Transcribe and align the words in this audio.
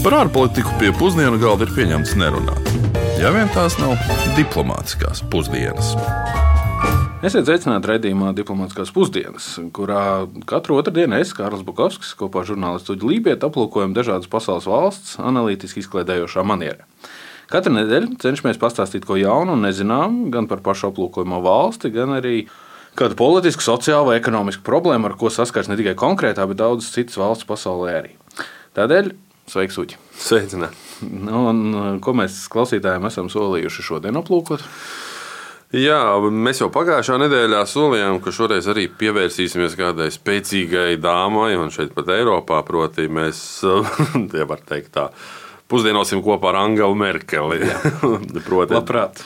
Par 0.00 0.14
ārpolitiku 0.16 0.70
pie 0.80 0.94
pusdienu 0.96 1.36
galda 1.36 1.66
ir 1.66 1.74
pieņemts 1.76 2.14
nerunāt. 2.16 2.68
Ja 3.20 3.28
vien 3.34 3.50
tās 3.52 3.74
nav 3.76 3.98
diplomātiskās 4.32 5.20
pusdienas. 5.28 5.90
Esiet 7.20 7.44
sveicināti 7.44 7.90
raidījumā 7.90 8.30
Diplomātiskās 8.32 8.94
pusdienas, 8.96 9.50
kurā 9.76 10.24
katru 10.48 10.78
otrdienu 10.80 11.18
es, 11.20 11.34
Kārlis 11.36 11.66
Bukovskis, 11.68 12.14
kopā 12.16 12.40
ar 12.40 12.48
žurnālistu 12.48 12.96
Uģu 12.96 13.12
Lībietu 13.12 13.50
aplūkojam 13.50 13.92
dažādas 13.92 14.32
pasaules 14.32 14.70
valsts 14.72 15.18
analītiski 15.20 15.84
izklaidējošā 15.84 16.48
manierē. 16.48 16.88
Katru 17.52 17.76
nedēļu 17.76 18.16
cenšamies 18.24 18.64
pastāstīt 18.64 19.04
ko 19.04 19.20
jaunu 19.20 19.52
un 19.52 19.68
nezinām 19.68 20.30
gan 20.32 20.48
par 20.48 20.64
pašu 20.64 20.94
aplūkojamo 20.94 21.44
valsti, 21.44 21.92
gan 21.92 22.16
arī 22.22 22.46
kādu 22.96 23.20
politisku, 23.20 23.68
sociālu 23.68 24.14
vai 24.14 24.20
ekonomisku 24.22 24.64
problēmu, 24.64 25.12
ar 25.12 25.20
ko 25.20 25.28
saskars 25.28 25.68
ne 25.68 25.76
tikai 25.76 25.92
konkrētā, 25.92 26.48
bet 26.48 26.64
daudzas 26.64 26.94
citas 26.96 27.20
valsts 27.20 27.52
pasaulē 27.52 27.98
arī. 28.00 28.16
Tādēļ 28.80 29.18
sveiks, 29.50 29.78
Uģi! 29.80 29.98
Sveicināti! 30.20 30.78
Nu, 31.10 31.46
un, 31.50 32.00
ko 32.04 32.14
mēs 32.16 32.44
klausītājiem 32.52 33.08
esam 33.08 33.30
solījuši 33.32 33.86
šodien 33.86 34.20
aplūkot? 34.20 34.64
Jā, 35.70 36.00
mēs 36.34 36.58
jau 36.58 36.66
pagājušā 36.74 37.16
nedēļā 37.22 37.60
solījām, 37.70 38.18
ka 38.24 38.32
šoreiz 38.34 38.66
arī 38.72 38.88
pievērsīsimies 39.00 39.76
kādai 39.78 40.08
spēcīgai 40.10 40.96
dāmai, 40.98 41.52
un 41.60 41.70
šeit 41.70 41.94
pat 41.94 42.10
Eiropā, 42.10 42.58
proti, 42.66 43.06
mēs, 43.06 43.42
ja 44.38 44.48
var 44.50 44.64
teikt 44.66 44.90
tā, 44.96 45.06
pusdienosim 45.70 46.24
kopā 46.26 46.50
ar 46.50 46.58
Angelu 46.64 46.98
Merkeli. 46.98 47.62
proti, 48.48 48.74
Labprāt. 48.74 49.22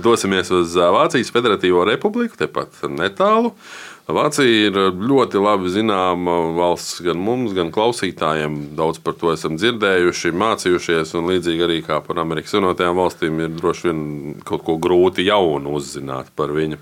Dosimies 0.00 0.48
uz 0.56 0.78
Vācijas 0.80 1.32
Federatīvo 1.34 1.84
republiku, 1.88 2.40
tepat 2.40 2.80
netālu. 2.88 3.52
Vācija 4.10 4.66
ir 4.66 4.76
ļoti 4.98 5.38
labi 5.38 5.70
zināma 5.70 6.34
valsts 6.56 6.98
gan 7.06 7.20
mums, 7.22 7.52
gan 7.54 7.70
klausītājiem. 7.70 8.74
Daudz 8.74 8.98
par 8.98 9.14
to 9.20 9.30
esam 9.30 9.54
dzirdējuši, 9.60 10.32
mācījušies, 10.42 11.14
līdzīgi 11.14 11.66
arī 11.68 11.78
kā 11.86 12.00
par 12.02 12.18
Amerikas 12.18 12.56
Savienotajām 12.56 12.98
valstīm 12.98 13.38
ir 13.44 13.54
droši 13.60 13.88
vien 13.88 14.02
kaut 14.48 14.66
ko 14.66 14.76
grūti 14.82 15.28
jaunu 15.28 15.76
uzzināt 15.78 16.32
par 16.34 16.50
viņu. 16.56 16.80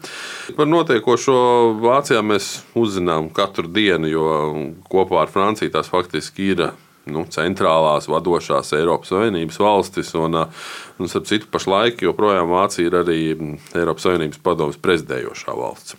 Par 0.57 0.71
notiekošo 0.71 1.37
Vācijā 1.85 2.25
mēs 2.25 2.63
uzzinām 2.79 3.29
katru 3.37 3.69
dienu, 3.69 4.09
jo 4.09 4.29
kopā 4.89 5.27
ar 5.27 5.35
Franciju 5.35 5.77
tās 5.77 5.93
faktiski 5.93 6.55
ir 6.55 6.71
nu, 7.09 7.25
centrālās 7.33 8.09
vadošās 8.11 8.75
Eiropas 8.77 9.13
Savienības 9.13 9.59
valstis. 9.63 10.13
Un, 10.19 10.37
un 11.01 11.11
starp 11.11 11.29
citu, 11.31 11.49
pašlaik 11.53 12.03
joprojām 12.05 12.51
Vācija 12.53 12.91
ir 12.91 12.99
arī 13.01 13.21
Eiropas 13.79 14.07
Savienības 14.07 14.43
padomus 14.45 14.81
prezidējošā 14.83 15.57
valsts. 15.57 15.97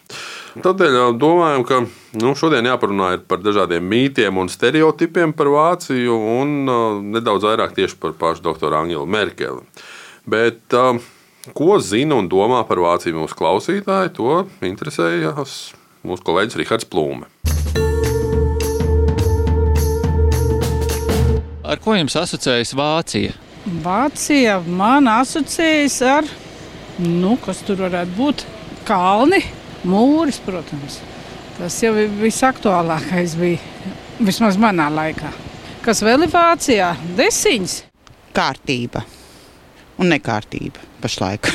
Tādēļ 0.62 1.16
domājam, 1.20 1.64
ka 1.68 1.82
nu, 2.20 2.36
šodien 2.36 2.68
jāparunā 2.68 3.14
par 3.28 3.40
dažādiem 3.44 3.86
mītiem 3.88 4.42
un 4.42 4.52
stereotipiem 4.52 5.34
par 5.38 5.52
Vāciju 5.54 6.18
un 6.36 6.56
uh, 6.68 7.00
nedaudz 7.16 7.48
vairāk 7.48 7.76
tieši 7.78 7.98
par 8.02 8.18
pašu 8.20 8.44
doktoru 8.50 8.82
Angelu 8.82 9.08
Merkeli. 9.08 9.64
Bet, 10.28 10.66
uh, 10.76 11.00
ko 11.56 11.80
zina 11.80 12.20
un 12.20 12.28
domā 12.32 12.66
par 12.68 12.84
Vāciju 12.84 13.24
mūsu 13.24 13.40
klausītāji, 13.40 14.16
to 14.20 14.42
interesējas 14.68 15.62
mūsu 16.04 16.28
kolēģis 16.28 16.60
Rihards 16.60 16.92
Plūme. 16.92 17.31
Ar 21.72 21.80
ko 21.80 21.94
jums 21.96 22.18
asociējas 22.20 22.74
Vācija? 22.76 23.32
Vācija 23.80 24.58
man 24.68 25.06
asociējas 25.08 25.94
ar, 26.04 26.26
nu, 27.00 27.38
kas 27.40 27.62
tur 27.64 27.80
varētu 27.86 28.12
būt, 28.18 28.44
kalni 28.84 29.40
Mūris, 29.88 30.42
protams, 30.44 30.98
tas 31.56 31.78
jau 31.80 31.94
ir 32.02 32.12
visaktuālākais 32.20 33.38
bija 33.40 33.94
vismaz 34.20 34.60
manā 34.60 34.90
laikā. 34.92 35.32
Kas 35.86 36.04
vēl 36.04 36.26
ir 36.28 36.34
Vācijā? 36.34 36.90
Desiņas. 37.16 37.78
Kārtība 38.36 39.06
un 39.96 40.12
nekārtība 40.12 40.84
pašlaik. 41.00 41.48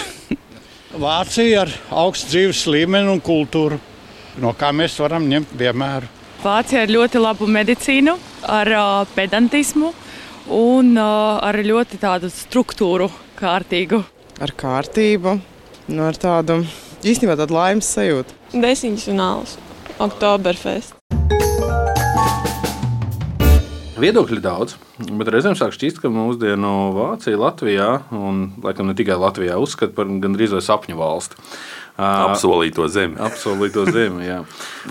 Vācija 1.07 1.67
ar 1.67 1.75
augstu 2.07 2.33
dzīves 2.33 2.65
līmeni 2.73 3.13
un 3.13 3.21
kultūru, 3.21 3.77
no 4.41 4.57
kā 4.57 4.73
mēs 4.73 4.97
varam 5.05 5.29
ņemt 5.29 5.53
piemēru. 5.61 6.09
Vācija 6.41 6.87
ar 6.87 6.97
ļoti 6.97 7.21
labu 7.21 7.53
medicīnu, 7.53 8.17
ar 8.57 8.75
uh, 8.79 9.15
pedantismu 9.15 9.93
un 10.53 10.95
uh, 10.95 11.39
ar 11.43 11.59
ļoti 11.63 11.99
tādu 12.03 12.31
struktūru 12.33 13.09
kārtīgu. 13.39 14.03
Ar 14.43 14.53
kārtību, 14.53 15.39
nu, 15.89 16.03
ar 16.05 16.19
tādu 16.21 16.61
īstenībā 17.07 17.39
tāda 17.39 17.57
laimes 17.57 17.89
sajūta. 17.89 18.37
Desiņas 18.53 19.09
un 19.13 19.23
alus, 19.25 19.57
Oktoberfest. 20.03 20.97
Viedokļi 23.97 24.43
daudz, 24.45 24.75
bet 25.01 25.31
reizēm 25.33 25.55
sāk 25.57 25.73
šķist, 25.73 26.03
ka 26.03 26.11
mūsdienu 26.13 26.73
Vācija, 26.93 27.39
Latvijā 27.41 27.89
un 28.13 28.51
laikam 28.61 28.91
ne 28.91 28.95
tikai 28.99 29.17
Latvijā 29.17 29.57
uzskata 29.57 29.97
par 29.97 30.11
gandrīz 30.21 30.53
vai 30.53 30.61
sapņu 30.67 30.99
valsti. 31.01 31.41
Apsolīto 31.97 32.85
zemi. 32.93 33.17
Apsolīto 33.25 33.87
zemi 33.89 34.27
jā. 34.27 34.43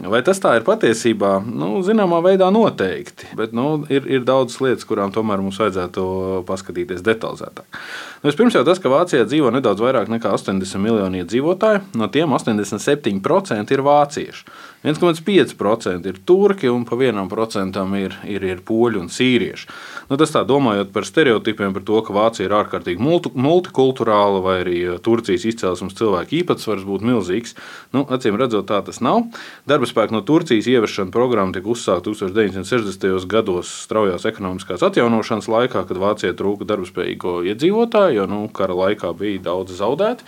Vai 0.09 0.23
tas 0.25 0.39
tā 0.41 0.55
ir 0.57 0.65
patiesībā? 0.65 1.37
Nu, 1.45 1.77
zināmā 1.85 2.17
veidā 2.25 2.47
noteikti. 2.53 3.29
Bet 3.37 3.53
nu, 3.53 3.83
ir, 3.93 4.07
ir 4.09 4.25
daudz 4.25 4.57
lietas, 4.63 4.87
kurām 4.89 5.13
tomēr 5.13 5.43
mums 5.43 5.59
vajadzētu 5.61 6.05
paskatīties 6.49 7.05
detalizētāk. 7.05 7.81
Nu, 8.25 8.33
Pirms 8.35 8.57
jau 8.57 8.65
tas, 8.65 8.81
ka 8.81 8.89
Vācijā 8.89 9.27
dzīvo 9.29 9.51
nedaudz 9.53 9.83
vairāk 9.85 10.09
nekā 10.09 10.33
80 10.33 10.81
miljoni 10.81 11.21
iedzīvotāju, 11.21 11.83
no 12.01 12.09
tiem 12.11 12.33
87% 12.33 13.75
ir 13.75 13.85
vācieši. 13.85 14.49
1,5% 14.85 16.05
ir 16.05 16.17
turki 16.25 16.69
un 16.69 16.83
pa 16.85 16.97
1% 16.97 17.85
ir, 17.97 18.17
ir, 18.29 18.43
ir 18.45 18.61
poļi 18.65 18.99
un 19.01 19.07
sīrieši. 19.09 19.69
Nu, 20.11 20.17
tas 20.21 20.33
tā 20.33 20.43
domājot 20.45 20.91
par 20.93 21.07
stereotipiem, 21.07 21.73
par 21.73 21.85
to, 21.87 22.01
ka 22.05 22.13
Vācija 22.13 22.45
ir 22.45 22.53
ārkārtīgi 22.53 23.01
multi, 23.01 23.31
multikulturāla 23.33 24.43
vai 24.45 24.59
arī 24.61 24.77
Turcijas 25.05 25.47
izcelsmes 25.49 25.97
cilvēku 25.97 26.37
īpatsvars 26.41 26.85
būtu 26.95 27.09
milzīgs. 27.11 27.55
Nu, 27.93 28.05
acīm 28.07 28.39
redzot, 28.39 28.67
tā 28.71 28.81
tas 28.87 29.01
nav. 29.03 29.27
Darba 29.69 29.89
spēka 29.89 30.15
no 30.15 30.23
Turcijas 30.25 30.69
ieviešana 30.71 31.13
programma 31.13 31.55
tika 31.55 31.71
uzsākta 31.75 32.15
1960. 32.15 33.27
gados 33.29 33.71
straujās 33.85 34.25
ekonomiskās 34.25 34.85
atjaunošanas 34.87 35.51
laikā, 35.51 35.85
kad 35.85 36.01
Vācijai 36.01 36.35
trūka 36.37 36.67
darbspējīgo 36.69 37.41
iedzīvotāju, 37.51 38.21
jo 38.21 38.29
nu, 38.31 38.45
kara 38.55 38.77
laikā 38.85 39.11
bija 39.19 39.43
daudz 39.51 39.77
zaudēti. 39.79 40.25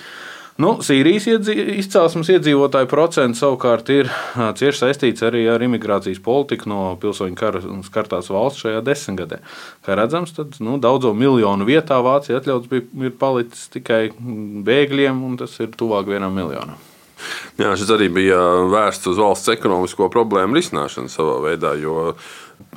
Nu, 0.58 0.72
Sīrijas 0.82 1.28
izcelsmes 1.78 2.32
iedzīvotāju 2.34 2.90
procents 2.90 3.44
savukārt 3.44 3.92
ir 3.94 4.10
cieši 4.58 4.80
saistīts 4.80 5.22
arī 5.28 5.44
ar 5.54 5.62
imigrācijas 5.62 6.18
politiku 6.26 6.72
no 6.72 6.80
pilsoņu 7.02 7.38
kara 7.38 7.62
skartās 7.86 8.32
valsts 8.34 8.64
šajā 8.66 8.82
desmitgadē. 8.88 9.38
Kā 9.86 9.98
redzams, 10.00 10.34
tad 10.34 10.58
nu, 10.66 10.80
daudzo 10.82 11.14
miljonu 11.14 11.68
vietā 11.68 12.00
Vācija 12.02 12.42
atļauts 12.42 12.72
bija, 12.74 13.14
palicis 13.22 13.70
tikai 13.76 14.08
bēgļiem, 14.18 15.22
un 15.30 15.38
tas 15.44 15.54
ir 15.62 15.78
tuvāk 15.78 16.10
vienam 16.10 16.34
miljonam. 16.34 16.82
Jā, 17.58 17.72
šis 17.78 17.90
arī 17.94 18.10
bija 18.14 18.38
vērsts 18.70 19.10
uz 19.14 19.22
valsts 19.22 19.54
ekonomisko 19.54 20.10
problēmu 20.14 20.58
risināšanu 20.58 21.10
savā 21.10 21.38
veidā, 21.46 21.74
jo 21.82 22.14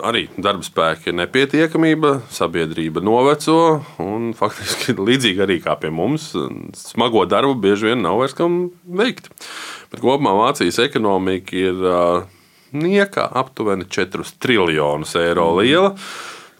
arī 0.04 0.26
darba 0.40 0.64
spēka 0.64 1.12
nepietiekamība, 1.16 2.16
sabiedrība 2.32 3.02
noveco 3.04 3.56
un 4.02 4.32
faktiski 4.40 4.96
līdzīgi 4.98 5.44
arī 5.46 5.60
kā 5.64 5.76
pie 5.80 5.92
mums, 5.94 6.32
smago 6.78 7.24
darbu 7.28 7.56
bieži 7.60 7.90
vien 7.90 8.04
nav 8.04 8.20
vairs 8.22 8.36
kam 8.38 8.66
veikt. 8.84 9.30
Bet 9.92 10.02
kopumā 10.02 10.36
Vācijas 10.38 10.80
ekonomika 10.84 11.56
ir 11.56 11.80
nieka 12.72 13.26
aptuveni 13.40 13.88
4 13.90 14.36
triljonus 14.38 15.16
eiro 15.18 15.50
liela. 15.58 15.94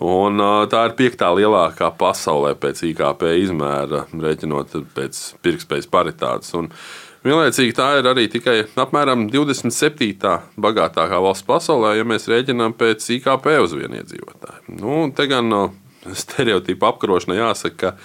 Un, 0.00 0.40
tā 0.72 0.86
ir 0.88 0.94
piektā 0.96 1.28
lielākā 1.36 1.90
pasaulē 2.00 2.54
pēc 2.56 2.86
IKP 2.88 3.26
izmēra, 3.42 4.06
rēķinot 4.08 4.78
pēc 4.96 5.18
pirktspējas 5.44 5.90
paritātes. 5.92 6.54
Un, 6.56 6.70
Vienlaicīgi 7.20 7.74
tā 7.76 7.90
ir 8.00 8.06
arī 8.08 8.24
tikai 8.32 8.56
apmēram 8.80 9.26
27. 9.28 10.38
bagātākā 10.60 11.20
valsts 11.20 11.44
pasaulē, 11.48 11.92
ja 11.98 12.06
mēs 12.08 12.30
rēķinām 12.32 12.72
pēc 12.80 13.04
IKP 13.18 13.52
uz 13.60 13.76
vienu 13.76 14.00
iedzīvotāju. 14.00 14.78
Nu, 14.80 15.02
te 15.16 15.28
gan 15.28 15.50
no 15.52 15.62
stereotipu 16.16 16.88
apkarošana 16.88 17.36
jāsaka, 17.42 17.76
ka 17.92 17.96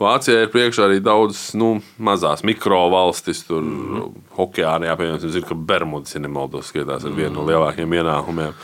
Vācijā 0.00 0.46
ir 0.46 0.52
priekšā 0.52 0.86
arī 0.86 1.00
daudz 1.04 1.50
nu, 1.60 1.74
mazās 2.00 2.40
mikrovalstis. 2.46 3.42
Tur 3.44 3.60
mm. 3.60 4.06
Okeānijā, 4.40 4.94
piemēram, 4.96 5.44
ka 5.44 5.56
Bermudas 5.72 6.16
ir 6.16 6.24
nemaldos, 6.24 6.70
skaitās 6.72 7.04
ar 7.04 7.12
vienu 7.12 7.34
no 7.34 7.42
mm. 7.42 7.50
lielākajiem 7.50 7.98
ienākumiem. 7.98 8.54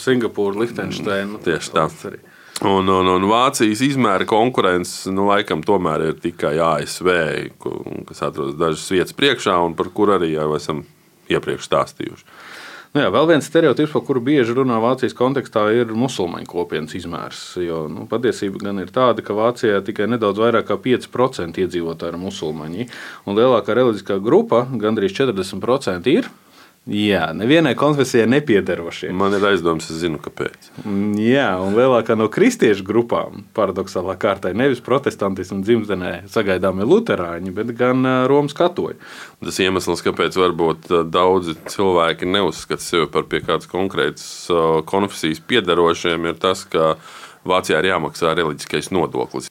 Singapūra, 0.00 0.62
Lihtenšteina. 0.62 1.34
Nu, 1.34 1.42
tieši 1.44 1.74
tā. 1.74 1.84
Arī. 2.08 2.22
Un, 2.64 2.88
un, 2.88 3.08
un 3.12 3.24
Vācijas 3.28 3.82
izmēra 3.84 4.24
konkurence 4.28 5.10
nu, 5.12 5.26
laikam 5.28 5.60
tomēr 5.66 6.06
ir 6.08 6.20
tikai 6.22 6.54
ASV, 6.56 7.10
kas 8.08 8.22
atrodas 8.24 8.56
dažas 8.56 8.86
vietas 8.88 9.16
priekšā 9.16 9.58
un 9.66 9.74
par 9.76 9.90
kur 9.92 10.14
arī 10.14 10.32
jau 10.32 10.48
esam 10.56 10.80
iepriekš 11.28 11.68
stāstījuši. 11.68 12.24
Nu 12.96 13.02
jā, 13.02 13.10
vēl 13.12 13.26
viens 13.28 13.44
stereotips, 13.44 13.90
par 13.92 14.06
kuru 14.08 14.22
bieži 14.24 14.54
runā 14.56 14.78
Vācijas 14.80 15.12
kontekstā, 15.18 15.66
ir 15.76 15.90
musulmaņu 15.92 16.48
kopienas 16.48 16.96
izmērs. 16.96 17.42
Jo, 17.60 17.82
nu, 17.92 18.06
patiesība 18.08 18.62
gan 18.62 18.80
ir 18.80 18.88
tāda, 18.94 19.20
ka 19.20 19.36
Vācijā 19.36 19.82
tikai 19.84 20.06
nedaudz 20.08 20.40
vairāk 20.40 20.70
kā 20.70 20.78
5% 20.80 21.60
iedzīvotāji 21.60 22.14
ir 22.14 22.18
musulmaņi, 22.22 22.88
un 23.28 23.36
lielākā 23.36 23.76
reliģiskā 23.76 24.16
grupa, 24.24 24.64
gandrīz 24.80 25.12
40%, 25.18 26.08
ir 26.08 26.30
Jā, 26.86 27.32
nevienai 27.34 27.72
konfesijai 27.74 28.28
nepiedarošie. 28.30 29.08
Man 29.10 29.34
ir 29.34 29.42
aizdoms, 29.48 29.88
es 29.90 29.98
zinu, 30.04 30.20
kāpēc. 30.22 30.68
Mm, 30.84 31.16
Jā, 31.18 31.48
un 31.58 31.74
lielākā 31.74 32.14
no 32.14 32.28
kristiešu 32.30 32.86
grupām, 32.86 33.42
paradoxālā 33.58 34.14
kārtā, 34.22 34.52
ir 34.52 34.60
nevis 34.60 34.82
protestantismu 34.86 35.64
dzimtenē 35.66 36.12
sagaidāmie 36.30 36.86
luterāņi, 36.86 37.50
bet 37.56 37.74
gan 37.80 38.06
Romas 38.30 38.54
katoļi. 38.54 39.00
Tas 39.42 39.58
iemesls, 39.66 40.04
kāpēc 40.06 40.38
varbūt 40.38 40.86
daudzi 41.10 41.56
cilvēki 41.74 42.30
neuzskata 42.30 42.86
sevi 42.86 43.10
par 43.10 43.26
pie 43.26 43.42
kādas 43.42 43.66
konkrētas 43.72 44.30
konfesijas 44.86 45.42
piedarošiem, 45.42 46.30
ir 46.30 46.38
tas, 46.38 46.62
ka 46.70 46.94
Vācijā 47.46 47.82
ir 47.82 47.90
jāmaksā 47.92 48.30
reliģiskais 48.34 48.92
nodoklis. 48.94 49.50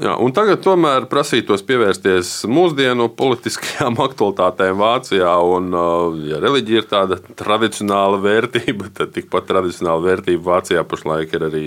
Jā, 0.00 0.14
tagad 0.32 0.62
tomēr 0.64 1.04
prasītos 1.10 1.60
pievērsties 1.68 2.30
mūsdienu 2.48 3.10
politiskajām 3.18 3.98
aktualitātēm 4.06 4.78
Vācijā. 4.80 5.34
Un, 5.44 5.68
uh, 5.76 6.16
ja 6.24 6.38
reliģija 6.40 6.80
ir 6.80 6.86
tāda 6.88 7.18
tradicionāla 7.36 8.20
vērtība, 8.24 8.88
tad 8.96 9.12
tikpat 9.16 9.50
tradicionāla 9.50 10.06
vērtība 10.06 10.46
Vācijā 10.54 10.86
pašlaik 10.88 11.36
ir 11.36 11.44
arī 11.50 11.66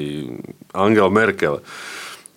Angela 0.73 1.13
Merkele. 1.13 1.61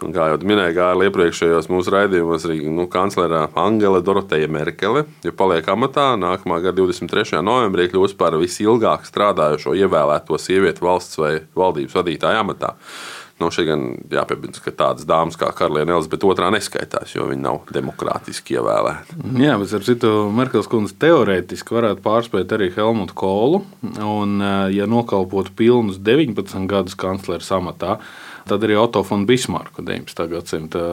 Un 0.04 0.12
kā 0.12 0.26
jau 0.28 0.37
minēju, 0.44 0.76
Gārli, 0.76 1.06
iepriekšējos 1.08 1.70
mūsu 1.72 1.94
raidījumos, 1.94 2.44
arī 2.44 2.58
nu, 2.69 2.84
kanclere 2.92 3.46
Angela 3.56 4.02
Doroteja 4.04 4.50
Merkele, 4.52 5.06
ja 5.25 5.32
paliek 5.32 5.64
amatā, 5.72 6.10
nākamā 6.20 6.60
gada 6.60 6.82
23. 6.82 7.40
novembrī 7.40 7.88
kļūs 7.88 8.12
par 8.20 8.37
visilgāk 8.37 9.08
strādājošo 9.08 9.72
ievēlēto 9.81 10.37
sievieti 10.37 10.84
valsts 10.84 11.16
vai 11.16 11.38
valdības 11.56 11.96
vadītāja 11.96 12.44
amatā. 12.44 12.76
Nu, 13.36 13.50
šeit 13.52 13.66
gan 13.68 13.82
jāpiebilst, 14.08 14.62
ka 14.64 14.72
tādas 14.72 15.04
dāmas 15.04 15.36
kā 15.36 15.50
Karaliene 15.52 15.92
Elizabete 15.92 16.24
II 16.24 16.52
neskaitās, 16.54 17.10
jo 17.12 17.26
viņa 17.28 17.42
nav 17.42 17.58
demokrātiski 17.68 18.56
ievēlēta. 18.56 19.18
Jā, 19.42 19.58
bet 19.60 19.74
ar 19.76 19.84
citu 19.84 20.12
Merkels 20.32 20.70
kundze 20.72 20.96
teorētiski 21.04 21.76
varētu 21.76 22.00
pārspēt 22.06 22.54
arī 22.56 22.70
Helmutu 22.72 23.16
Kolu. 23.20 23.60
Un, 24.00 24.38
ā, 24.40 24.54
ja 24.72 24.88
nokalpotu 24.88 25.52
pilnus 25.58 26.00
19 26.00 26.64
gadus 26.70 26.96
kanclera 26.96 27.44
amatā, 27.58 27.98
tad 28.48 28.64
arī 28.64 28.80
Otto 28.80 29.04
von 29.04 29.28
Bismarku, 29.28 29.84
19. 29.84 30.26
gadsimta 30.32 30.86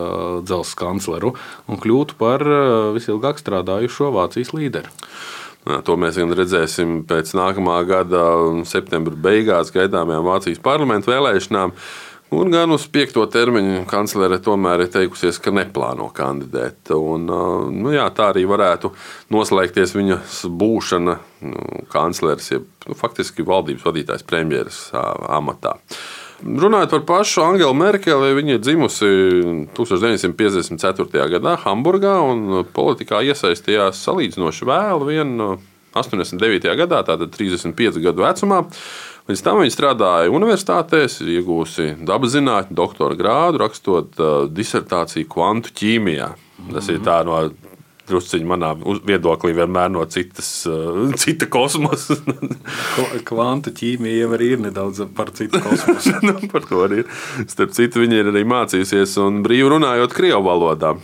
dzelzceļa 0.43 0.81
kancleru, 0.83 1.33
un 1.71 1.79
kļūtu 1.79 2.19
par 2.19 2.43
ā, 2.43 2.61
visilgāk 2.97 3.39
strādājušo 3.39 4.11
Vācijas 4.19 4.51
līderi. 4.51 4.91
Jā, 5.63 5.79
To 5.87 5.95
mēs 5.95 6.17
redzēsim 6.19 7.05
pēc 7.07 7.37
nākamā 7.39 7.77
gada 7.87 8.23
septembra 8.67 9.15
beigās 9.15 9.71
gaidāmajām 9.71 10.25
Vācijas 10.27 10.59
parlamentu 10.59 11.13
vēlēšanām. 11.13 11.71
Un 12.33 12.49
gan 12.53 12.71
uz 12.73 12.85
piekto 12.89 13.25
termiņu 13.29 13.83
kanclere 13.89 14.39
tomēr 14.41 14.85
ir 14.85 14.91
teikusies, 14.93 15.37
ka 15.43 15.53
neplāno 15.53 16.07
kandidēt. 16.15 16.89
Un, 16.95 17.27
nu, 17.27 17.93
jā, 17.93 18.07
tā 18.15 18.31
arī 18.31 18.45
varētu 18.49 18.93
noslēgties 19.33 19.93
viņas 19.97 20.39
būšana 20.49 21.15
nu, 21.45 21.67
kancleres, 21.93 22.49
jeb 22.55 22.65
nu, 22.87 22.97
faktiski 22.97 23.45
valdības 23.45 23.85
vadītājs 23.85 24.25
premjeras 24.29 24.85
amatā. 24.93 25.77
Runājot 26.43 26.91
par 26.91 27.03
pašu 27.07 27.43
Angelu 27.45 27.75
Merkeli, 27.77 28.33
viņa 28.35 28.57
ir 28.57 28.63
dzimusi 28.63 29.11
1954. 29.77 31.27
gadā 31.37 31.53
Hamburgā 31.61 32.17
un 32.25 32.65
politikā 32.75 33.21
iesaistījās 33.29 34.01
salīdzinoši 34.03 34.67
vēlu, 34.67 35.07
vien 35.07 35.37
89. 35.95 36.69
gadā, 36.83 37.01
tātad 37.07 37.33
35 37.35 37.99
gadu 38.03 38.25
vecumā. 38.25 38.63
Līdz 39.29 39.43
tam 39.45 39.61
viņa 39.61 39.71
strādāja 39.71 40.31
universitātēs, 40.35 41.21
iegūsi 41.23 41.93
dabas 42.03 42.33
zinātņu 42.35 42.75
doktora 42.75 43.15
grādu, 43.15 43.61
rakstot 43.63 44.17
uh, 44.19 44.33
disertāciju 44.51 45.29
kvantu 45.31 45.71
ķīmijā. 45.79 46.33
Tas 46.73 46.89
ir 46.91 46.99
tā 47.05 47.21
no 47.27 47.37
drusciņā 48.09 48.47
manā 48.47 48.73
viedoklī 49.07 49.53
vienmēr 49.55 49.93
no 49.95 50.03
citas, 50.11 50.49
uh, 50.67 51.07
cita 51.23 51.47
kosmosa. 51.47 52.17
Kva- 52.19 53.23
Kvantu 53.31 53.71
ķīmija 53.79 54.25
jau 54.25 54.33
arī 54.35 54.51
ir 54.57 54.63
nedaudz 54.65 55.05
par 55.15 55.31
citu 55.37 55.61
kosmosu. 55.63 56.17
nu, 56.27 56.35
par 56.51 56.67
to 56.67 56.83
arī 56.83 57.05
ir. 57.05 57.17
Starp 57.47 57.71
citu, 57.79 58.03
viņa 58.03 58.19
ir 58.19 58.33
arī 58.33 58.43
mācījusies 58.49 59.15
un 59.23 59.39
brīvi 59.45 59.71
runājot 59.77 60.19
Krievu 60.19 60.43
valodā. 60.51 60.97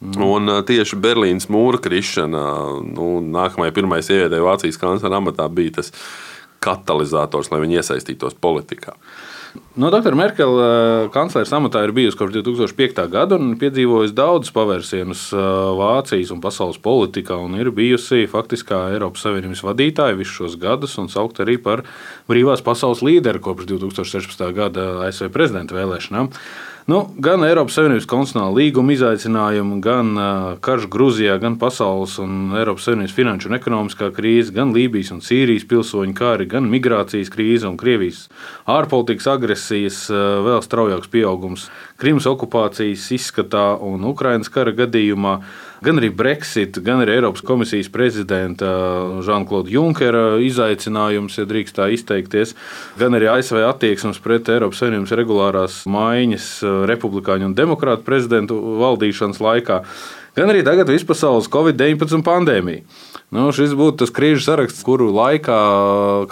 Mm. 0.00 0.22
Un 0.24 0.48
uh, 0.48 0.62
tieši 0.64 0.96
Berlīnas 0.96 1.50
mūra 1.52 1.80
krišana, 1.82 2.44
nu, 2.88 3.18
nākamajai 3.20 3.74
pirmajai 3.76 4.06
sievietei 4.06 4.40
Vācijas 4.40 4.80
kanclera 4.80 5.20
amatā 5.20 5.44
bija 5.52 5.80
tas 5.80 5.92
katalizators, 6.64 7.50
lai 7.52 7.60
viņi 7.64 7.80
iesaistītos 7.80 8.36
politikā. 8.40 8.96
No 9.80 9.88
Dr. 9.90 10.14
Merkele 10.14 11.08
kanclers 11.14 11.50
amatā 11.56 11.82
ir 11.82 11.92
bijusi 11.94 12.18
kopš 12.18 12.36
2005. 12.38 13.00
gada 13.10 13.38
un 13.40 13.56
piedzīvojusi 13.58 14.14
daudzus 14.14 14.54
pavērsienus 14.54 15.24
ā, 15.34 15.44
Vācijas 15.78 16.30
un 16.34 16.42
pasaules 16.44 16.78
politikā. 16.82 17.38
Un 17.40 17.58
ir 17.58 17.72
bijusi 17.74 18.28
faktiskā 18.30 18.84
Eiropas 18.94 19.24
Savienības 19.26 19.64
vadītāja 19.66 20.18
visus 20.18 20.36
šos 20.38 20.58
gadus 20.60 20.96
un 21.02 21.10
saukt 21.10 21.42
arī 21.42 21.58
par 21.62 21.82
brīvās 22.30 22.62
pasaules 22.66 23.02
līderi 23.06 23.42
kopš 23.42 23.66
2016. 23.72 24.46
gada 24.54 24.90
ASV 25.08 25.32
prezidenta 25.34 25.78
vēlēšanām. 25.78 26.30
Nu, 26.90 27.04
gan 27.22 27.44
Eiropas 27.46 27.76
Savienības 27.76 28.06
konstitucionāla 28.10 28.56
līguma 28.56 28.90
izaicinājumi, 28.96 29.76
gan 29.84 30.08
uh, 30.18 30.46
karš 30.64 30.88
Grūzijā, 30.90 31.36
gan 31.38 31.54
pasaules 31.60 32.16
un 32.18 32.56
Eiropas 32.58 32.88
Savienības 32.88 33.14
finanšu 33.14 33.50
un 33.50 33.58
ekonomiskā 33.60 34.08
krīze, 34.16 34.50
gan 34.56 34.72
Lībijas 34.74 35.12
un 35.14 35.20
Sīrijas 35.22 35.68
pilsoņu 35.70 36.16
kari, 36.18 36.48
gan 36.50 36.66
migrācijas 36.72 37.30
krīze 37.30 37.68
un 37.68 37.76
Krievijas 37.78 38.24
ārpolitikas 38.66 39.30
agresijas 39.30 40.00
uh, 40.10 40.40
vēl 40.48 40.64
straujāks 40.66 41.12
pieaugums 41.12 41.68
Krimas 42.00 42.26
okupācijas 42.26 43.06
izskatā 43.14 43.68
un 43.86 44.10
Ukrainas 44.10 44.50
kara 44.50 44.74
gadījumā. 44.74 45.36
Gan 45.80 45.96
arī 45.96 46.10
Brexit, 46.12 46.76
gan 46.84 47.00
arī 47.00 47.14
Eiropas 47.16 47.40
komisijas 47.40 47.88
prezidenta 47.88 48.68
Žanklauda 49.24 49.72
Junkera 49.72 50.24
izaicinājums, 50.44 51.38
ja 51.40 51.46
drīkst 51.48 51.78
tā 51.78 51.86
izteikties, 51.94 52.52
gan 53.00 53.16
arī 53.16 53.30
ASV 53.32 53.62
attieksmes 53.64 54.20
pret 54.20 54.50
Eiropas 54.52 54.82
Savienības 54.82 55.14
regulārās 55.16 55.78
maiņas 55.88 56.50
eh, 56.60 56.74
republikāņu 56.90 57.48
un 57.48 57.56
demokrātu 57.56 58.04
prezidentu 58.04 58.60
valdīšanas 58.82 59.40
laikā, 59.40 59.80
gan 60.36 60.52
arī 60.52 60.60
tagad 60.68 60.92
vispasaules 60.92 61.48
Covid-19 61.48 62.28
pandēmija. 62.28 62.84
Nu, 63.30 63.44
šis 63.54 63.76
būtu 63.78 64.00
tas 64.02 64.10
krīžu 64.10 64.42
saraksts, 64.42 64.82
kuru 64.82 65.06
laikā 65.14 65.58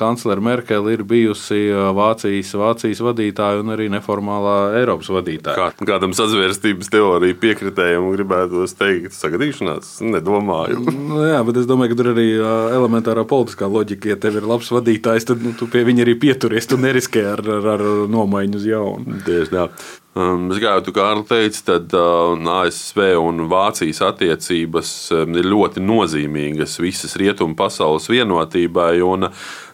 kanclere 0.00 0.42
Merkele 0.42 0.96
ir 0.96 1.04
bijusi 1.06 1.68
Vācijas, 1.94 2.50
Vācijas 2.58 3.02
vadītāja 3.06 3.62
un 3.62 3.70
arī 3.70 3.86
neformālā 3.92 4.56
Eiropas 4.80 5.12
vadītāja. 5.14 5.54
Kā, 5.54 5.86
kādam 5.86 6.16
sazvērstības 6.18 6.90
teoriju 6.90 7.38
piekritējam, 7.38 8.08
gribētu 8.16 8.66
teikt, 8.80 9.14
sagadīšanās, 9.14 9.92
nedomāju. 10.10 10.82
Nu, 10.90 11.22
jā, 11.22 11.38
bet 11.46 11.62
es 11.62 11.70
domāju, 11.70 11.94
ka 11.94 12.00
tur 12.02 12.10
arī 12.16 12.26
ā, 12.34 12.56
elementārā 12.80 13.22
politiskā 13.30 13.70
loģika, 13.70 14.10
ja 14.10 14.18
tev 14.18 14.40
ir 14.42 14.50
labs 14.50 14.72
vadītājs, 14.74 15.30
tad 15.30 15.46
nu, 15.46 15.54
tu 15.54 15.70
pie 15.70 15.86
viņa 15.86 16.02
arī 16.02 16.18
pieturies. 16.18 16.66
Tu 16.66 16.82
neriskē 16.82 17.24
ar, 17.36 17.46
ar, 17.60 17.72
ar 17.76 17.88
nomaiņu 18.10 18.58
uz 18.58 18.68
jaunu. 18.74 19.22
Tieši 19.22 19.54
tā. 19.54 19.70
Um, 20.16 20.48
es 20.50 20.58
gāju, 20.58 20.82
tu 20.86 20.92
kā 20.96 21.04
arī 21.12 21.22
teici, 21.28 21.60
tad 21.66 21.92
uh, 21.94 22.32
ASV 22.64 22.98
un 23.20 23.44
Vācijas 23.50 24.00
attiecības 24.08 24.90
um, 25.14 25.36
ir 25.38 25.46
ļoti 25.46 25.82
nozīmīgas 25.84 26.78
visas 26.82 27.14
rietumu 27.20 27.54
pasaules 27.58 28.08
vienotībai. 28.10 28.94
Uh, 29.04 29.28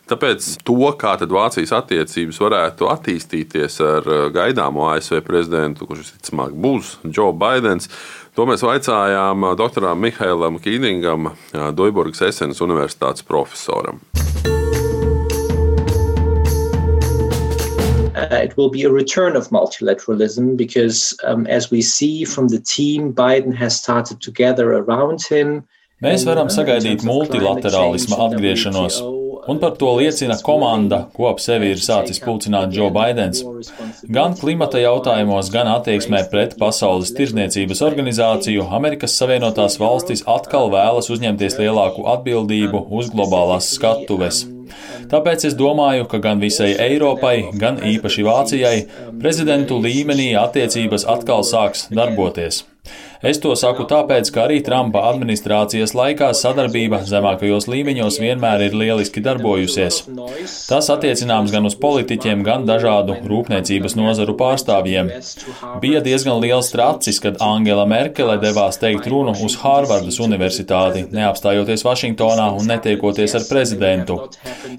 Tāpēc 0.05 0.47
to, 0.69 0.91
kā 1.01 1.15
Vācijas 1.17 1.73
attiecības 1.79 2.41
varētu 2.43 2.91
attīstīties 2.93 3.79
ar 3.81 4.05
uh, 4.11 4.27
gaidāmo 4.35 4.91
ASV 4.93 5.23
prezidentu, 5.25 5.89
kurš 5.89 6.11
visticamāk 6.11 6.53
būs 6.53 6.99
Joe 7.09 7.33
Bidenis, 7.33 7.89
to 8.37 8.45
mēs 8.45 8.67
vaicājām 8.67 9.55
doktoram 9.57 10.03
Mihailam 10.05 10.61
Kīningam, 10.61 11.33
Doiburgas 11.73 12.21
Esenas 12.29 12.61
Universitātes 12.61 13.25
profesoram. 13.25 14.03
Uh, 18.15 18.37
it 18.37 18.57
will 18.57 18.71
be 18.71 18.85
a 18.85 18.91
return 18.91 19.37
of 19.37 19.49
multilateralism 19.49 20.57
because, 20.57 21.17
um, 21.25 21.47
as 21.47 21.71
we 21.71 21.83
see 21.83 22.25
from 22.25 22.49
the 22.49 22.61
team 22.61 23.13
Biden 23.13 23.55
has 23.55 23.77
started 23.77 24.21
to 24.23 24.31
gather 24.31 24.73
around 24.73 25.23
him. 25.23 25.65
Mēs 26.03 26.25
varam 26.27 26.51
sagaidīt 26.53 27.05
multilaterālisma 27.07 28.19
atgriešanos, 28.27 28.99
un 29.49 29.61
par 29.63 29.77
to 29.81 29.93
liecina 29.97 30.37
komanda, 30.43 31.05
ko 31.17 31.29
ap 31.31 31.41
sevi 31.41 31.71
ir 31.73 31.81
sācis 31.81 32.21
pulcināt 32.21 32.75
Joe 32.77 32.91
Bidenis. 32.93 33.41
Gan 34.13 34.35
klimata 34.37 34.83
jautājumos, 34.83 35.53
gan 35.55 35.71
attieksmē 35.71 36.27
pret 36.33 36.59
Pasaules 36.61 37.15
tirzniecības 37.17 37.81
organizāciju, 37.87 38.67
Amerikas 38.79 39.17
Savienotās 39.21 39.79
valstis 39.81 40.27
atkal 40.29 40.69
vēlas 40.75 41.09
uzņemties 41.15 41.57
lielāku 41.63 42.05
atbildību 42.17 42.85
uz 42.99 43.15
globālās 43.15 43.73
skatuves. 43.79 44.45
Tāpēc 45.11 45.49
es 45.49 45.57
domāju, 45.59 46.07
ka 46.11 46.21
gan 46.25 46.43
visai 46.43 46.73
Eiropai, 46.87 47.51
gan 47.61 47.81
īpaši 47.85 48.27
Vācijai 48.27 48.77
prezidentu 49.23 49.81
līmenī 49.83 50.33
attiecības 50.41 51.07
atkal 51.17 51.45
sāks 51.47 51.89
darboties. 51.95 52.65
Es 53.25 53.39
to 53.41 53.55
saku 53.57 53.87
tāpēc, 53.89 54.29
ka 54.35 54.43
arī 54.45 54.59
Trumpa 54.65 55.01
administrācijas 55.09 55.95
laikā 55.97 56.27
sadarbība 56.37 56.99
zemākajos 57.09 57.65
līmeņos 57.73 58.19
vienmēr 58.21 58.67
ir 58.67 58.75
lieliski 58.77 59.23
darbojusies. 59.25 60.03
Tas 60.69 60.91
attiecināms 60.93 61.55
gan 61.55 61.65
uz 61.65 61.77
politiķiem, 61.81 62.43
gan 62.45 62.67
dažādu 62.69 63.17
rūpniecības 63.25 63.97
nozaru 63.97 64.35
pārstāvjiem. 64.37 65.09
Bija 65.81 66.03
diezgan 66.05 66.43
liels 66.43 66.69
tracis, 66.75 67.21
kad 67.25 67.41
Angela 67.45 67.87
Merkele 67.89 68.37
devās 68.43 68.77
teikt 68.83 69.09
runu 69.09 69.33
uz 69.47 69.57
Hārvardas 69.63 70.21
universitāti, 70.21 71.07
neapstājoties 71.17 71.87
Vašingtonā 71.89 72.51
un 72.59 72.69
netiekoties 72.75 73.39
ar 73.41 73.49
prezidentu. 73.49 74.19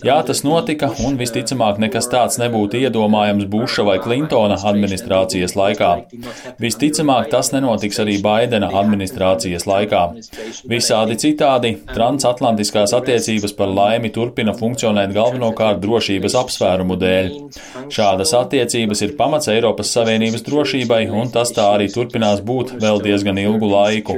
Jā, 0.05 0.19
tas 0.27 0.43
notika, 0.45 0.91
un 1.07 1.17
visticamāk 1.17 1.81
nekas 1.81 2.11
tāds 2.13 2.37
nebūtu 2.41 2.83
iedomājams 2.83 3.49
Buša 3.49 3.89
vai 3.89 3.97
Klintona 4.05 4.61
administrācijas 4.69 5.57
laikā. 5.57 5.91
Visticamāk, 6.61 7.33
tas 7.33 7.49
nenotiks 7.55 8.03
arī 8.05 8.19
Baidena 8.21 8.34
administrācijas 8.69 9.65
laikā. 9.69 10.01
Visādi 10.69 11.17
citādi 11.21 11.73
transatlantiskās 11.91 12.93
attiecības 12.97 13.55
par 13.57 13.71
laimi 13.71 14.11
turpina 14.15 14.53
funkcionēt 14.57 15.13
galvenokārt 15.15 15.81
drošības 15.83 16.37
apsvērumu 16.43 16.99
dēļ. 17.01 17.31
Šādas 17.95 18.33
attiecības 18.37 19.05
ir 19.07 19.15
pamats 19.19 19.51
Eiropas 19.51 19.91
Savienības 19.95 20.45
drošībai, 20.47 21.03
un 21.09 21.31
tas 21.33 21.53
tā 21.55 21.67
arī 21.75 21.89
turpinās 21.93 22.43
būt 22.45 22.77
vēl 22.81 23.01
diezgan 23.05 23.41
ilgu 23.41 23.69
laiku. 23.71 24.17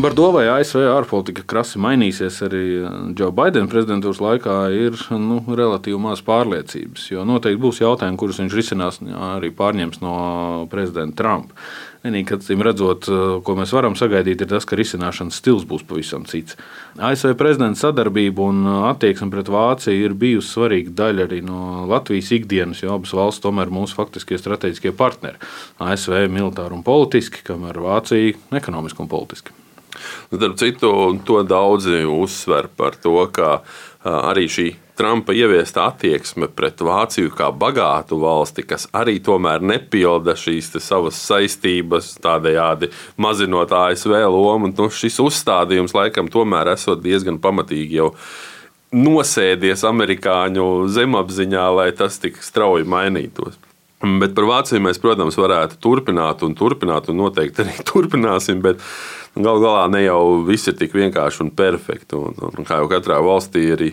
Un 0.00 0.04
par 0.06 0.14
to, 0.16 0.30
vai 0.32 0.46
ASV 0.48 0.86
ārpolitika 0.94 1.42
krasi 1.44 1.76
mainīsies 1.76 2.38
arī 2.46 2.60
Džo 3.12 3.26
Baidena 3.36 3.68
prezidentūras 3.68 4.22
laikā, 4.24 4.54
ir 4.72 4.96
nu, 5.12 5.42
relatīvi 5.44 5.98
maz 6.00 6.22
pārliecības. 6.24 7.10
Jo 7.10 7.26
noteikti 7.28 7.60
būs 7.60 7.82
jautājumi, 7.82 8.16
kurus 8.16 8.40
viņš 8.40 8.56
risinās 8.56 8.96
arī 9.04 9.50
pārņems 9.58 10.00
no 10.00 10.14
prezidenta 10.72 11.20
Trumpa. 11.20 11.68
Vienīgi, 12.00 12.30
kad 12.32 12.64
redzot, 12.64 13.10
ko 13.44 13.58
mēs 13.60 13.76
varam 13.76 13.92
sagaidīt, 13.92 14.40
ir 14.40 14.48
tas, 14.54 14.64
ka 14.64 14.80
risināšanas 14.80 15.36
stils 15.42 15.68
būs 15.68 15.84
pavisam 15.84 16.24
cits. 16.24 16.56
ASV 16.96 17.36
prezidenta 17.36 17.84
sadarbība 17.84 18.48
un 18.48 18.64
attieksme 18.94 19.28
pret 19.36 19.52
Vāciju 19.52 20.08
ir 20.08 20.16
bijusi 20.16 20.54
svarīga 20.54 20.96
daļa 21.04 21.28
arī 21.28 21.44
no 21.44 21.84
Latvijas 21.92 22.32
ikdienas, 22.40 22.80
jo 22.80 22.96
abas 22.96 23.12
valsts 23.12 23.44
tomēr 23.44 23.68
ir 23.68 23.76
mūsu 23.82 24.00
faktiskie 24.00 24.40
strateģiskie 24.40 24.96
partneri. 24.96 25.36
ASV 25.76 26.24
militāri 26.32 26.80
un 26.80 26.88
politiski, 26.88 27.44
kamēr 27.52 27.84
Vācija 27.84 28.38
ekonomiski 28.64 29.04
un 29.04 29.16
politiski. 29.18 29.59
Starp 30.30 30.60
citu, 30.60 30.92
to 31.26 31.42
daudzi 31.46 32.04
uzsver 32.06 32.70
par 32.76 32.98
to, 33.00 33.16
ka 33.34 33.60
arī 34.04 34.46
šī 34.50 34.70
Trumpa 35.00 35.32
ieviesta 35.32 35.86
attieksme 35.88 36.50
pret 36.52 36.82
Vāciju 36.84 37.30
kā 37.32 37.46
bagātu 37.56 38.18
valsti, 38.20 38.66
kas 38.68 38.82
arī 38.92 39.14
tomēr 39.24 39.62
nepilda 39.64 40.34
šīs 40.36 40.74
savas 40.84 41.16
saistības, 41.24 42.18
tādējādi 42.20 42.90
mazinot 43.16 43.72
ASV 43.72 44.12
lomu. 44.28 44.68
Nu, 44.76 44.90
šis 44.92 45.16
uzstādījums 45.24 45.96
laikam 45.96 46.28
tomēr 46.28 46.74
esot 46.74 47.00
diezgan 47.00 47.40
pamatīgi 47.40 47.96
jau 47.96 48.10
nosēdies 48.92 49.86
amerikāņu 49.88 50.68
zemapziņā, 50.92 51.64
lai 51.80 51.88
tas 51.96 52.20
tik 52.20 52.36
strauji 52.44 52.84
mainītos. 52.84 53.56
Bet 54.20 54.36
par 54.36 54.50
Vāciju 54.52 54.84
mēs, 54.84 55.00
protams, 55.00 55.40
varētu 55.40 55.80
turpināt 55.80 56.44
un 56.44 56.52
turpināt, 56.60 57.08
un 57.08 57.22
noteikti 57.24 57.64
arī 57.64 57.80
turpināsim. 57.90 58.60
Bet 58.64 58.84
Galu 59.38 59.62
galā 59.62 59.84
ne 59.92 60.02
jau 60.02 60.40
viss 60.46 60.68
ir 60.70 60.74
tik 60.78 60.94
vienkārši 60.96 61.44
un 61.44 61.52
perfekti. 61.54 62.18
Un, 62.18 62.34
un 62.50 62.66
kā 62.66 62.80
jau 62.80 62.88
katrā 62.90 63.20
valstī 63.22 63.68
arī 63.76 63.92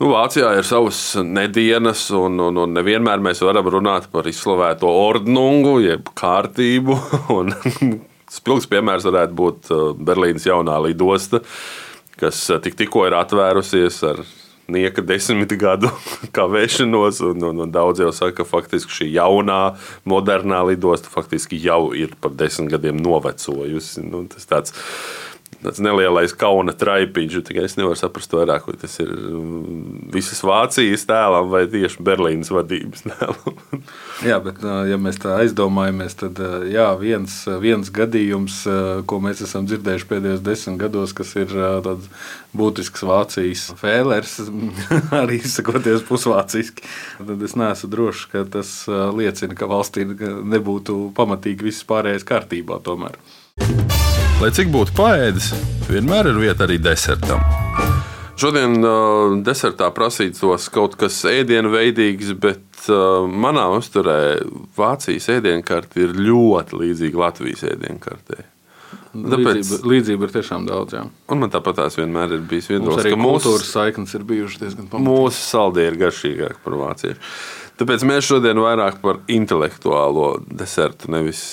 nu, 0.00 0.08
Vācijā 0.14 0.54
ir 0.56 0.66
savas 0.66 1.00
nedēļas, 1.20 2.06
un, 2.16 2.40
un, 2.46 2.62
un 2.64 2.72
nevienmēr 2.78 3.22
mēs 3.24 3.44
varam 3.44 3.68
runāt 3.74 4.08
par 4.12 4.28
izslavēto 4.30 4.88
ordnungu, 4.88 5.76
jeb 5.84 6.08
kārtību. 6.16 6.96
Spilgts 8.34 8.70
piemērs 8.70 9.04
varētu 9.06 9.36
būt 9.38 9.68
uh, 9.70 9.84
Berlīnas 9.94 10.48
jaunā 10.48 10.80
lidosta, 10.88 11.42
kas 12.18 12.40
uh, 12.50 12.58
tik, 12.64 12.78
tikko 12.80 13.04
ir 13.10 13.18
atvērusies 13.20 14.00
ar 14.08 14.24
nieka 14.70 15.04
desmit 15.04 15.52
gadu 15.60 15.90
kavēšanos, 16.36 17.20
un, 17.30 17.44
un, 17.50 17.64
un 17.66 17.74
daudz 17.74 18.02
jau 18.02 18.12
saka, 18.14 18.42
ka 18.42 18.48
faktiski 18.48 19.00
šī 19.00 19.10
jaunā, 19.16 19.60
modernā 20.08 20.62
lidosta 20.70 21.12
faktiski 21.12 21.60
jau 21.62 21.92
ir 21.96 22.16
par 22.20 22.34
desmit 22.38 22.72
gadiem 22.74 23.00
novecojusi. 23.02 24.04
Nu, 24.06 24.24
tas 24.30 24.48
tāds 24.50 24.76
tāds 25.64 25.80
nelielais 25.82 26.34
kauna 26.36 26.74
traipiņš. 26.76 27.40
Tikai 27.48 27.66
es 27.68 27.76
nevaru 27.78 27.98
saprast 27.98 28.34
vairāk, 28.36 28.68
vai 28.68 28.76
tas 28.80 28.96
ir 29.02 29.10
mm, 29.10 30.10
visas 30.14 30.42
Vācijas 30.44 31.06
tēlam 31.08 31.50
vai 31.52 31.64
tieši 31.70 32.04
Berlīnas 32.04 32.52
vadības 32.54 33.06
tēlam. 33.06 33.58
jā, 34.30 34.38
bet 34.44 34.62
ja 34.90 34.98
mēs 35.00 35.20
tā 35.22 35.38
aizdomājamies, 35.42 36.18
tad 36.20 36.40
jā, 36.70 36.88
viens, 37.00 37.40
viens 37.62 37.92
gadījums, 37.94 38.62
ko 39.08 39.20
mēs 39.24 39.44
esam 39.46 39.68
dzirdējuši 39.70 40.10
pēdējos 40.10 40.44
desmit 40.44 40.80
gados, 40.84 41.14
kas 41.16 41.34
ir 41.40 41.52
tāds 41.86 42.10
būtisks 42.54 43.06
Vācijas 43.08 43.66
fēlers, 43.80 44.36
arī 45.22 45.40
izsakoties 45.40 46.04
pusvāciski, 46.08 46.86
tad 47.18 47.42
es 47.44 47.56
neesmu 47.58 47.90
drošs, 47.92 48.28
ka 48.32 48.44
tas 48.58 48.76
liecina, 48.88 49.56
ka 49.58 49.70
valstī 49.70 50.06
nebūtu 50.06 51.10
pamatīgi 51.16 51.70
viss 51.70 51.88
pārējais 51.88 52.28
kārtībā 52.28 52.80
tomēr. 52.84 53.18
Lai 54.44 54.50
cik 54.52 54.68
būtu 54.68 54.92
paēdis, 54.92 55.46
vienmēr 55.88 56.26
ir 56.28 56.36
vieta 56.36 56.66
arī 56.66 56.74
desertam. 56.76 57.40
Šodien 58.36 58.74
uh, 58.84 59.38
desertā 59.40 59.88
prasītos 59.96 60.66
kaut 60.74 60.98
kas 61.00 61.22
ēdienveidīgs, 61.30 62.34
bet 62.42 62.90
uh, 62.92 63.24
manā 63.24 63.62
uzturē 63.72 64.42
Vācijas 64.76 65.30
ēdienkarte 65.38 66.04
ir 66.04 66.12
ļoti 66.18 66.76
līdzīga 66.82 67.22
Latvijas 67.22 67.64
ēdienkartei. 67.70 68.44
Tāpēc 69.14 69.48
līdzība, 69.62 69.90
līdzība 69.94 70.28
ir 70.28 70.36
tiešām 70.36 70.68
daudz. 70.68 70.98
Jā. 70.98 71.06
Un 71.32 71.40
man 71.46 71.56
tāpat 71.56 71.80
tās 71.80 71.96
vienmēr 72.02 72.36
ir 72.36 72.44
bijis 72.52 72.68
viedoklis, 72.74 73.08
ka 73.08 73.24
mūsu 73.24 73.46
kultūras 73.46 73.74
saiknes 73.78 74.12
ir 74.20 74.28
bijušas 74.28 74.60
diezgan 74.66 74.92
pamatīgas. 74.92 75.08
Mūsu 75.08 75.44
saldē 75.48 75.88
ir 75.88 76.00
garšīgāk 76.04 76.60
par 76.68 76.80
vāciešu. 76.84 77.34
Tāpēc 77.80 78.08
mēs 78.12 78.28
šodien 78.28 78.60
vairāk 78.60 79.00
par 79.00 79.24
intelektuālo 79.40 80.34
desertu, 80.52 81.14
nevis 81.16 81.46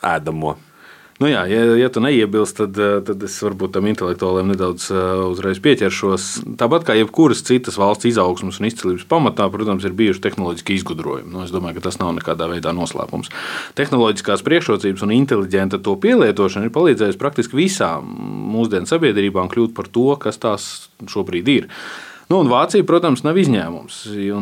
ēdamo. 0.00 0.56
Nu 1.20 1.28
jā, 1.28 1.42
ja, 1.50 1.60
ja 1.76 1.88
tu 1.92 2.00
neiebilst, 2.02 2.56
tad, 2.56 2.78
eh, 2.80 3.00
tad 3.04 3.22
es 3.26 3.34
varbūt 3.44 3.74
tam 3.76 3.86
intelektuāliem 3.90 4.52
nedaudz 4.54 4.88
eh, 4.90 5.00
uzreiz 5.28 5.60
pieķeršos. 5.62 6.28
Tāpat 6.58 6.86
kā 6.88 6.96
jebkuras 6.96 7.44
citas 7.46 7.76
valsts 7.80 8.08
izaugsmas 8.08 8.60
un 8.62 8.68
izcelsmes 8.70 9.04
pamatā, 9.10 9.46
protams, 9.52 9.84
ir 9.86 9.96
bijuši 9.98 10.24
tehnoloģiski 10.24 10.78
izgudrojumi. 10.80 11.30
Nu, 11.34 11.44
es 11.44 11.52
domāju, 11.54 11.78
ka 11.78 11.88
tas 11.88 12.00
nav 12.00 12.14
nekādā 12.16 12.48
veidā 12.50 12.72
noslēpums. 12.76 13.30
Tehnoloģiskās 13.78 14.44
priekšrocības 14.46 15.04
un 15.06 15.16
inteliģenta 15.18 15.82
to 15.84 15.98
pielietošana 16.00 16.68
ir 16.70 16.74
palīdzējusi 16.74 17.20
praktiski 17.20 17.60
visām 17.60 18.08
mūsdienu 18.54 18.88
sabiedrībām 18.90 19.52
kļūt 19.52 19.76
par 19.76 19.92
to, 19.92 20.08
kas 20.22 20.40
tās 20.42 20.72
šobrīd 21.12 21.52
ir. 21.52 21.70
Nu, 22.32 22.38
Vācija, 22.48 22.80
protams, 22.88 23.20
nav 23.26 23.36
izņēmums. 23.36 23.96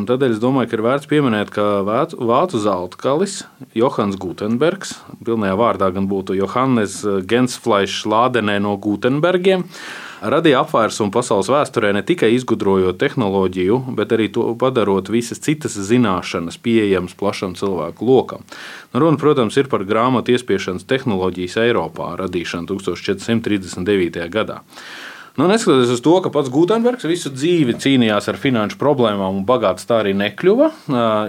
Tādēļ 0.07 0.37
es 0.37 0.39
domāju, 0.39 0.69
ka 0.71 0.77
ir 0.77 0.83
vērts 0.85 1.09
pieminēt, 1.11 1.49
ka 1.51 1.81
vācu 1.83 2.61
zeltkalis 2.63 3.41
Johans 3.75 4.15
Gutenbergs, 4.21 4.93
pilnajā 5.27 5.57
vārdā 5.59 5.89
gan 5.91 6.07
būtu 6.07 6.37
Johannes 6.37 7.01
Gensfleisch 7.27 8.05
Lādenē 8.07 8.61
no 8.63 8.77
Gutenbergiem, 8.79 9.65
radīja 10.23 10.61
apvērsumu 10.63 11.11
pasaules 11.11 11.51
vēsturē 11.51 11.91
ne 11.97 12.05
tikai 12.07 12.31
izgudrojot 12.37 13.01
tehnoloģiju, 13.01 13.83
bet 13.99 14.15
arī 14.15 14.31
to 14.31 14.47
padarot 14.55 15.11
visas 15.11 15.43
citas 15.43 15.75
zināšanas 15.75 16.61
pieejamas 16.63 17.19
plašam 17.19 17.59
cilvēku 17.59 18.07
lokam. 18.07 18.47
Nu, 18.93 19.03
runa, 19.03 19.19
protams, 19.19 19.59
ir 19.59 19.67
par 19.67 19.83
grāmatu 19.83 20.31
iespiešanas 20.37 20.87
tehnoloģijas 20.87 21.59
Eiropā 21.67 22.13
radīšanu 22.23 22.71
1439. 22.71 24.29
gadā. 24.31 24.61
Nu, 25.39 25.47
neskatoties 25.47 25.89
uz 25.89 26.01
to, 26.03 26.11
ka 26.19 26.27
pats 26.27 26.49
Gutenbergs 26.51 27.05
visu 27.07 27.29
dzīvi 27.31 27.77
cīnījās 27.79 28.25
ar 28.27 28.35
finanšu 28.35 28.75
problēmām 28.81 29.37
un 29.39 29.45
bagāts 29.47 29.87
tā 29.87 30.01
arī 30.01 30.11
nekļuva, 30.19 30.67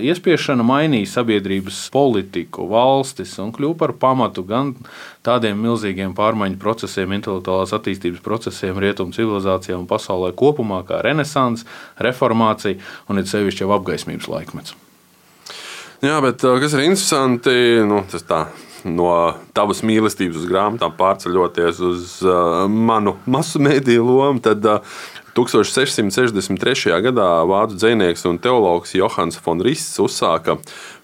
iespiešana 0.02 0.64
mainīja 0.66 1.06
sabiedrības 1.12 1.78
politiku, 1.94 2.66
valstis 2.72 3.36
un 3.38 3.52
kļuva 3.54 3.78
par 3.84 3.92
pamatu 4.02 4.42
gan 4.48 4.72
tādiem 5.22 5.62
milzīgiem 5.62 6.16
pārmaiņu 6.18 6.58
procesiem, 6.58 7.14
intelektuālās 7.14 7.76
attīstības 7.78 8.24
procesiem, 8.26 8.80
rietumu 8.82 9.14
civilizācijā 9.14 9.78
un 9.78 9.86
pasaulē 9.86 10.32
kopumā, 10.34 10.82
kā 10.88 10.98
renaissance, 11.06 11.62
reformācija 12.02 12.82
un 13.06 13.22
it 13.22 13.30
sevišķi 13.30 13.62
jau 13.62 13.70
apgaismības 13.78 14.26
laikmets. 14.34 14.74
Jā, 16.02 16.18
bet 16.26 16.42
kas 16.42 16.74
ir 16.74 16.88
interesanti, 16.88 17.54
nu, 17.86 18.02
tas 18.10 18.26
tā 18.26 18.42
no 18.88 19.10
tavas 19.56 19.82
mīlestības 19.86 20.42
uz 20.42 20.46
grāmatām 20.50 20.94
pārceļoties 20.98 21.82
uz 21.86 22.14
uh, 22.26 22.64
manu 22.68 23.16
masu 23.26 23.62
mēdīju 23.62 24.06
lomu, 24.06 24.42
tad 24.44 24.66
uh, 24.68 24.94
1663. 25.32 26.92
gadā 27.06 27.28
vācu 27.48 27.78
dzinieks 27.80 28.26
un 28.28 28.36
teologs 28.42 28.92
Johans 28.92 29.38
Fonrists 29.40 29.96
uzsāka 30.02 30.58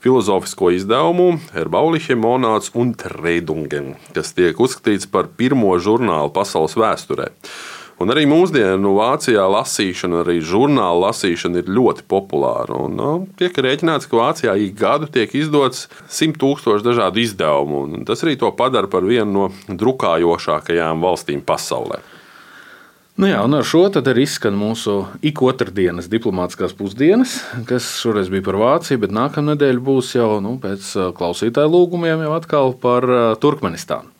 filozofisko 0.04 0.74
izdevumu 0.76 1.38
Erbauliche 1.56 2.12
Monāts 2.12 2.68
un 2.76 2.92
Treidungen, 2.92 3.94
kas 4.12 4.34
tiek 4.36 4.60
uzskatīts 4.60 5.08
par 5.08 5.30
pirmo 5.40 5.72
žurnālu 5.80 6.34
pasaules 6.34 6.76
vēsturē. 6.76 7.30
Un 7.98 8.12
arī 8.14 8.28
mūsdienu 8.30 8.92
Vācijā 8.94 9.42
lasīšana, 9.50 10.20
arī 10.22 10.36
žurnāla 10.46 11.08
lasīšana 11.08 11.64
ir 11.64 11.70
ļoti 11.74 12.04
populāra. 12.06 12.76
Un, 12.86 12.94
nu, 12.94 13.14
tiek 13.40 13.56
rēķināts, 13.58 14.06
ka 14.06 14.20
Vācijā 14.20 14.54
ik 14.62 14.76
gadu 14.78 15.08
tiek 15.10 15.32
izdots 15.34 15.88
simt 16.06 16.38
tūkstoši 16.38 16.86
dažādu 16.86 17.24
izdevumu. 17.24 17.80
Un 17.88 18.06
tas 18.06 18.22
arī 18.22 18.36
to 18.38 18.52
padara 18.54 18.86
par 18.90 19.02
vienu 19.02 19.32
no 19.34 19.74
drukājošākajām 19.80 21.02
valstīm 21.02 21.42
pasaulē. 21.42 21.98
Nu 23.18 23.26
jā, 23.26 23.40
un 23.42 23.56
ar 23.58 23.66
šo 23.66 23.88
arī 23.90 24.22
izskan 24.22 24.54
mūsu 24.54 25.00
ik 25.26 25.42
otrdienas 25.42 26.06
diplomātiskās 26.06 26.76
pusdienas, 26.78 27.40
kas 27.66 27.88
šoreiz 27.98 28.30
bija 28.30 28.46
par 28.46 28.60
Vāciju, 28.62 29.00
bet 29.02 29.16
nākamā 29.16 29.56
nedēļa 29.56 29.82
būs 29.82 30.12
jau 30.14 30.36
nu, 30.44 30.54
pēc 30.62 30.92
klausītāju 31.18 31.72
lūgumiem 31.74 32.22
jau 32.22 32.36
atkal 32.36 32.78
par 32.78 33.08
Turkmenistānu. 33.42 34.14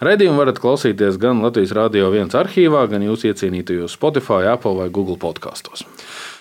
Redījumu 0.00 0.40
varat 0.40 0.56
klausīties 0.56 1.18
gan 1.20 1.42
Latvijas 1.44 1.74
Rādio 1.76 2.06
1 2.08 2.32
arhīvā, 2.40 2.86
gan 2.88 3.02
jūsu 3.04 3.28
iecienītajos 3.28 3.98
Spotify, 3.98 4.46
Apple 4.48 4.78
vai 4.78 4.88
Google 4.88 5.18
podkastos. 5.20 5.84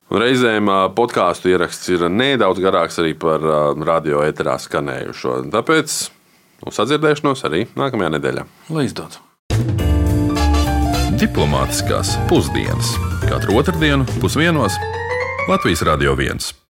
Reizēm 0.10 0.72
podkāstu 0.96 1.52
ieraksts 1.52 1.92
ir 1.92 2.06
nedaudz 2.10 2.62
garāks 2.64 3.02
arī 3.04 3.12
par 3.20 3.44
radio 3.84 4.24
eterā 4.24 4.56
skanējušo. 4.64 5.42
Tāpēc 5.52 5.98
uz 6.66 6.80
sadzirdēšanos 6.80 7.44
arī 7.50 7.66
nākamajā 7.76 8.14
nedēļā. 8.16 8.46
Lai 8.72 8.88
izdodas! 8.88 9.20
Diplomātiskās 11.20 12.16
pusdienas 12.32 12.96
katru 13.28 13.60
otrdienu 13.60 14.08
pusdienos 14.24 14.80
Latvijas 15.52 15.84
Rādio 15.84 16.16
1. 16.16 16.60